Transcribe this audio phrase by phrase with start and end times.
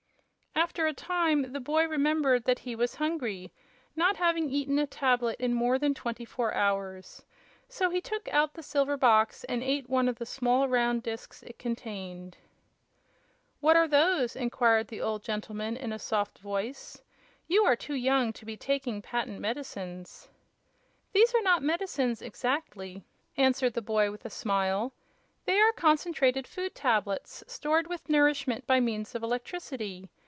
[0.53, 3.51] After a time the boy remembered that he was hungry,
[3.95, 7.23] not having eaten a tablet in more than twenty four hours.
[7.67, 11.41] So he took out the silver box and ate one of the small, round disks
[11.43, 12.37] it contained.
[13.59, 17.01] "What are those?" inquired the old gentleman in a soft voice.
[17.47, 20.29] "You are too young to be taking patent medicines."
[21.11, 23.03] "There are not medicines, exactly,"
[23.35, 24.93] answered the boy, with a smile.
[25.45, 30.09] "They are Concentrated Food Tablets, sorted with nourishment by means of electricity.